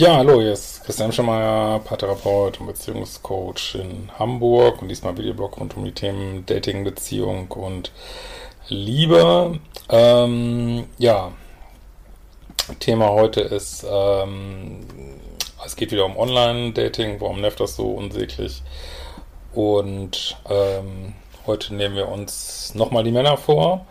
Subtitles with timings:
[0.00, 5.76] Ja, hallo, hier ist Christian Schemeier, Paartherapeut und Beziehungscoach in Hamburg und diesmal Videoblog rund
[5.76, 7.92] um die Themen Dating, Beziehung und
[8.68, 9.58] Liebe.
[9.90, 11.32] Ähm, ja,
[12.78, 14.86] Thema heute ist, ähm,
[15.66, 18.62] es geht wieder um Online-Dating, warum nervt das so unsäglich?
[19.52, 21.12] Und ähm,
[21.46, 23.84] heute nehmen wir uns nochmal die Männer vor.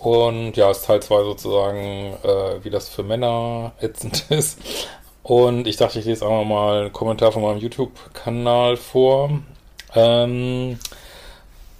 [0.00, 4.58] Und ja, es ist Teil 2 sozusagen, äh, wie das für Männer ätzend ist.
[5.28, 9.28] Und ich dachte, ich lese auch mal einen Kommentar von meinem YouTube-Kanal vor.
[9.94, 10.78] Ähm,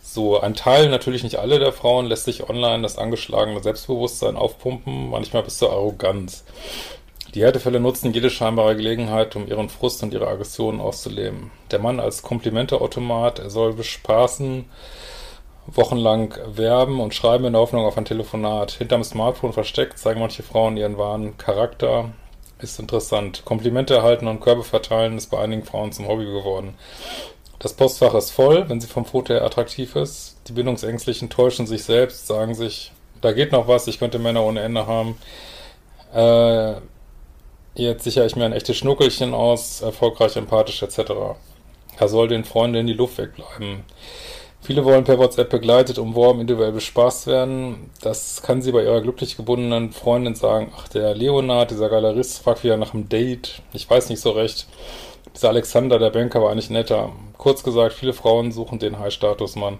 [0.02, 5.08] so, ein Teil, natürlich nicht alle der Frauen, lässt sich online das angeschlagene Selbstbewusstsein aufpumpen,
[5.08, 6.44] manchmal bis zur Arroganz.
[7.34, 11.50] Die Härtefälle nutzen jede scheinbare Gelegenheit, um ihren Frust und ihre Aggressionen auszuleben.
[11.70, 14.66] Der Mann als Komplimenteautomat, er soll bespaßen,
[15.68, 18.72] wochenlang werben und schreiben in der Hoffnung auf ein Telefonat.
[18.72, 22.10] Hinterm Smartphone versteckt zeigen manche Frauen ihren wahren Charakter,
[22.60, 23.44] ist interessant.
[23.44, 26.74] Komplimente erhalten und Körbe verteilen ist bei einigen Frauen zum Hobby geworden.
[27.58, 30.36] Das Postfach ist voll, wenn sie vom Foto her attraktiv ist.
[30.46, 34.60] Die Bindungsängstlichen täuschen sich selbst, sagen sich, da geht noch was, ich könnte Männer ohne
[34.60, 35.18] Ende haben.
[36.14, 36.80] Äh,
[37.74, 41.12] jetzt sichere ich mir ein echtes Schnuckelchen aus, erfolgreich, empathisch etc.
[41.98, 43.84] Da soll den Freunden in die Luft wegbleiben.
[44.60, 47.90] Viele wollen per WhatsApp begleitet, umworben, individuell bespaßt werden.
[48.02, 50.72] Das kann sie bei ihrer glücklich gebundenen Freundin sagen.
[50.76, 53.62] Ach, der Leonard, dieser Galerist, fragt wieder nach einem Date.
[53.72, 54.66] Ich weiß nicht so recht.
[55.34, 57.12] Dieser Alexander, der Banker, war eigentlich netter.
[57.38, 59.78] Kurz gesagt, viele Frauen suchen den High-Status-Mann.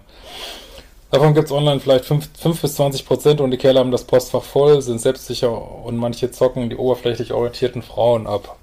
[1.11, 4.03] Davon gibt es online vielleicht 5, 5 bis 20 Prozent und die Kerle haben das
[4.03, 5.51] Postfach voll, sind selbstsicher
[5.83, 8.57] und manche zocken die oberflächlich orientierten Frauen ab.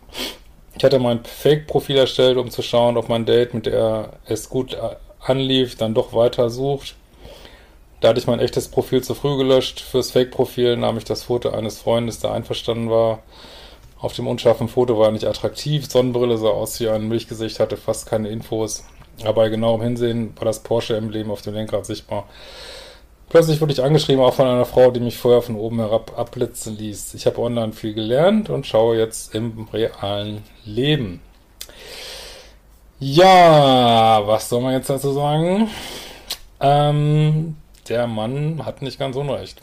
[0.76, 4.76] Ich hatte mein Fake-Profil erstellt, um zu schauen, ob mein Date, mit der es gut
[5.28, 6.94] anlief, dann doch weiter sucht.
[8.00, 9.80] Da hatte ich mein echtes Profil zu früh gelöscht.
[9.80, 13.22] Fürs Fake-Profil nahm ich das Foto eines Freundes, der einverstanden war.
[13.98, 15.90] Auf dem unscharfen Foto war er nicht attraktiv.
[15.90, 18.84] Sonnenbrille sah aus wie ein Milchgesicht, hatte fast keine Infos.
[19.22, 22.28] Aber bei genauem Hinsehen war das Porsche-Emblem auf dem Lenkrad sichtbar.
[23.28, 26.76] Plötzlich wurde ich angeschrieben, auch von einer Frau, die mich vorher von oben herab abblitzen
[26.76, 27.14] ließ.
[27.14, 31.20] Ich habe online viel gelernt und schaue jetzt im realen Leben.
[32.98, 35.68] Ja, was soll man jetzt dazu sagen?
[36.60, 37.56] Ähm,
[37.88, 39.60] der Mann hat nicht ganz unrecht.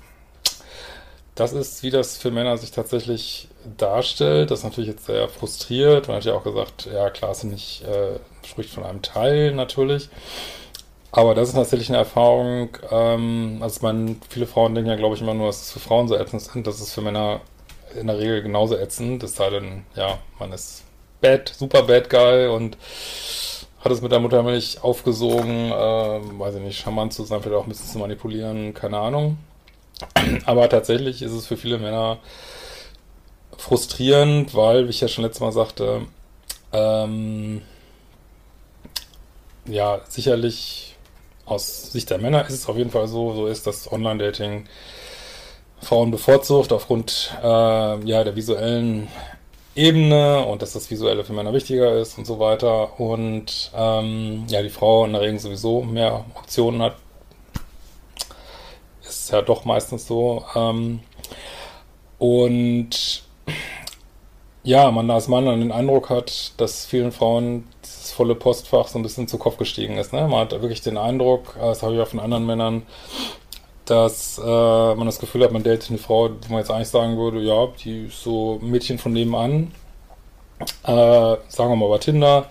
[1.35, 4.51] Das ist, wie das für Männer sich tatsächlich darstellt.
[4.51, 6.07] Das ist natürlich jetzt sehr frustriert.
[6.07, 10.09] Man hat ja auch gesagt, ja klar, es nicht, äh, spricht von einem Teil natürlich.
[11.11, 15.21] Aber das ist natürlich eine Erfahrung, ähm, also man, viele Frauen denken ja, glaube ich,
[15.21, 16.67] immer nur, dass es für Frauen so ätzend ist.
[16.67, 17.41] Das ist für Männer
[17.99, 19.23] in der Regel genauso ätzend.
[19.23, 20.83] Es sei denn, ja, man ist
[21.23, 22.77] bad, super bad guy und
[23.83, 27.63] hat es mit der Muttermilch aufgesogen, äh, weiß ich nicht, charmant zu sein, vielleicht auch
[27.63, 29.37] ein bisschen zu manipulieren, keine Ahnung.
[30.45, 32.19] Aber tatsächlich ist es für viele Männer
[33.57, 36.01] frustrierend, weil, wie ich ja schon letztes Mal sagte,
[36.71, 37.61] ähm,
[39.65, 40.95] ja, sicherlich
[41.45, 44.65] aus Sicht der Männer ist es auf jeden Fall so, so ist das Online-Dating
[45.81, 49.07] Frauen bevorzugt aufgrund äh, ja, der visuellen
[49.75, 52.99] Ebene und dass das Visuelle für Männer wichtiger ist und so weiter.
[52.99, 56.95] Und ähm, ja, die Frau in der Regel sowieso mehr Optionen hat.
[59.01, 60.45] Ist ja doch meistens so.
[60.55, 60.99] Ähm,
[62.19, 63.23] und
[64.63, 68.97] ja, man als Mann dann den Eindruck hat, dass vielen Frauen dieses volle Postfach so
[68.97, 70.13] ein bisschen zu Kopf gestiegen ist.
[70.13, 70.21] Ne?
[70.27, 72.83] Man hat wirklich den Eindruck, das habe ich auch von anderen Männern,
[73.85, 77.17] dass äh, man das Gefühl hat, man datet eine Frau, wo man jetzt eigentlich sagen
[77.17, 79.71] würde, ja, die ist so Mädchen von nebenan,
[80.83, 80.87] äh,
[81.47, 82.47] sagen wir mal bei Tinder,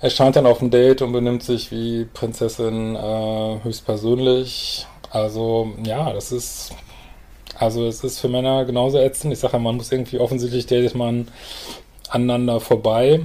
[0.00, 4.86] erscheint dann auf dem Date und benimmt sich wie Prinzessin äh, höchstpersönlich.
[5.10, 6.72] Also ja, das ist,
[7.58, 9.32] also es ist für Männer genauso ätzend.
[9.32, 11.28] Ich sage ja, man muss irgendwie offensichtlich datet man
[12.08, 13.20] aneinander vorbei.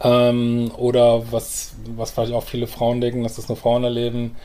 [0.00, 4.36] Ähm, oder was, was vielleicht auch viele Frauen denken, dass das nur Frauen erleben,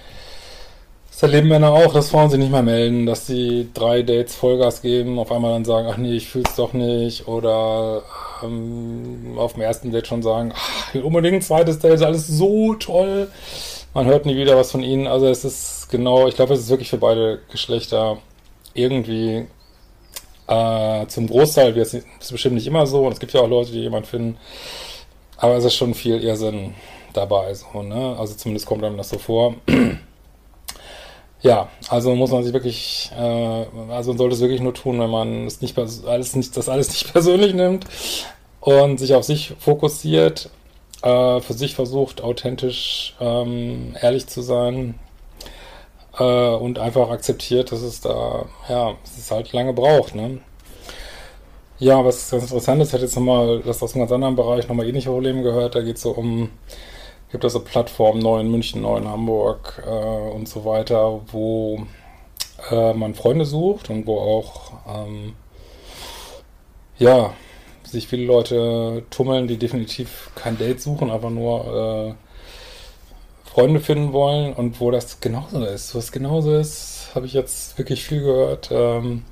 [1.11, 4.81] das erleben Männer auch, dass Frauen sich nicht mehr melden, dass sie drei Dates Vollgas
[4.81, 8.03] geben, auf einmal dann sagen, ach nee, ich fühl's doch nicht oder
[8.43, 12.75] ähm, auf dem ersten Date schon sagen, ach, unbedingt ein zweites Date, ist alles so
[12.75, 13.29] toll.
[13.93, 15.05] Man hört nie wieder was von ihnen.
[15.05, 18.17] Also es ist genau, ich glaube, es ist wirklich für beide Geschlechter
[18.73, 19.47] irgendwie
[20.47, 23.71] äh, zum Großteil, wird es bestimmt nicht immer so, und es gibt ja auch Leute,
[23.71, 24.37] die jemanden finden,
[25.37, 26.73] aber es ist schon viel Irrsinn
[27.13, 28.15] dabei, so, ne?
[28.17, 29.55] Also zumindest kommt einem das so vor.
[31.43, 35.09] Ja, also muss man sich wirklich, äh, also man sollte es wirklich nur tun, wenn
[35.09, 37.85] man es nicht alles nicht, das alles nicht persönlich nimmt
[38.59, 40.49] und sich auf sich fokussiert,
[41.01, 44.99] äh, für sich versucht, authentisch ähm, ehrlich zu sein
[46.19, 50.39] äh, und einfach akzeptiert, dass es da, ja, dass es halt lange braucht, ne?
[51.79, 54.67] Ja, was ganz interessant ist, ich hatte jetzt nochmal das aus einem ganz anderen Bereich
[54.67, 56.51] nochmal ähnliche Probleme gehört, da geht es so um
[57.31, 61.85] gibt es so Plattformen, neu in München, neu in Hamburg äh, und so weiter, wo
[62.69, 65.33] äh, man Freunde sucht und wo auch, ähm,
[66.97, 67.33] ja,
[67.83, 74.53] sich viele Leute tummeln, die definitiv kein Date suchen, einfach nur äh, Freunde finden wollen
[74.53, 75.95] und wo das genauso ist.
[75.95, 78.69] Was genauso ist, habe ich jetzt wirklich viel gehört.
[78.71, 79.23] Ähm,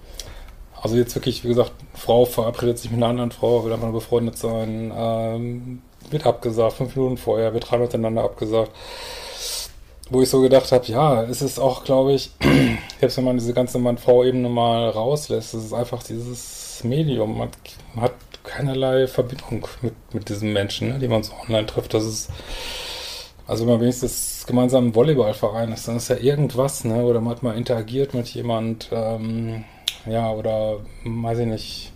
[0.81, 3.99] also jetzt wirklich, wie gesagt, Frau verabredet sich mit einer anderen Frau, will einfach nur
[3.99, 4.91] befreundet sein.
[4.95, 8.71] Ähm, wird abgesagt, fünf Minuten vorher, wird dreimal miteinander abgesagt.
[10.09, 12.31] Wo ich so gedacht habe, ja, es ist auch, glaube ich,
[12.99, 17.37] selbst wenn man diese ganze Mann-Frau-Ebene mal rauslässt, es ist einfach dieses Medium.
[17.37, 17.49] Man,
[17.93, 18.13] man hat
[18.43, 21.93] keinerlei Verbindung mit, mit diesen Menschen, ne, die man so online trifft.
[21.93, 22.29] Das ist,
[23.47, 27.03] also wenn man wenigstens gemeinsam im Volleyballverein ist, dann ist ja irgendwas, ne?
[27.03, 29.63] Oder man hat mal interagiert mit jemand, ähm,
[30.07, 31.91] ja, oder weiß ich nicht,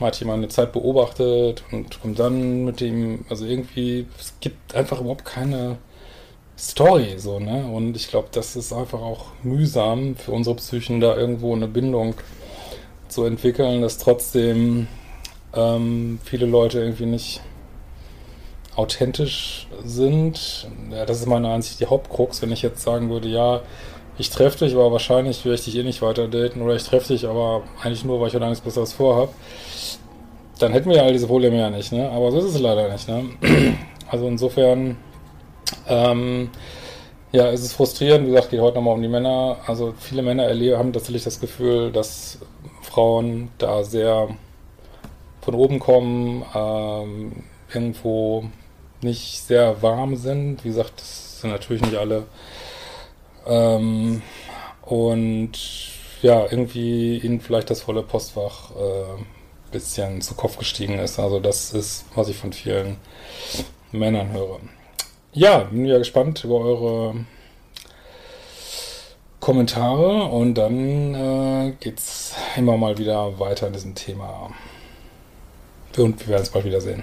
[0.00, 5.00] hat jemanden eine Zeit beobachtet und kommt dann mit dem, also irgendwie, es gibt einfach
[5.00, 5.76] überhaupt keine
[6.58, 7.66] Story, so, ne?
[7.66, 12.14] Und ich glaube, das ist einfach auch mühsam für unsere Psychen, da irgendwo eine Bindung
[13.08, 14.86] zu entwickeln, dass trotzdem
[15.54, 17.40] ähm, viele Leute irgendwie nicht
[18.76, 20.68] authentisch sind.
[20.90, 23.62] Ja, das ist meiner Ansicht die Hauptkrux, wenn ich jetzt sagen würde, ja,
[24.16, 27.12] ich treffe dich, aber wahrscheinlich werde ich dich eh nicht weiter daten oder ich treffe
[27.12, 29.32] dich, aber eigentlich nur, weil ich heute nichts Besseres vorhabe.
[30.58, 32.08] Dann hätten wir ja all diese Probleme ja nicht, ne?
[32.10, 33.24] Aber so ist es leider nicht, ne?
[34.10, 34.96] Also insofern,
[35.88, 36.50] ähm,
[37.32, 39.56] ja, es ist frustrierend, wie gesagt, geht heute nochmal um die Männer.
[39.66, 42.38] Also viele Männer haben tatsächlich das Gefühl, dass
[42.82, 44.28] Frauen da sehr
[45.40, 47.32] von oben kommen, ähm,
[47.72, 48.44] irgendwo
[49.02, 50.64] nicht sehr warm sind.
[50.64, 52.24] Wie gesagt, das sind natürlich nicht alle
[53.46, 54.22] ähm,
[54.82, 55.52] und
[56.22, 59.22] ja, irgendwie ihnen vielleicht das volle Postfach äh,
[59.74, 61.18] bisschen zu Kopf gestiegen ist.
[61.18, 62.96] Also das ist, was ich von vielen
[63.92, 64.60] Männern höre.
[65.32, 67.26] Ja, bin ja gespannt über eure
[69.40, 74.50] Kommentare und dann äh, geht's immer mal wieder weiter in diesem Thema.
[75.98, 77.02] Und wir werden es bald wiedersehen.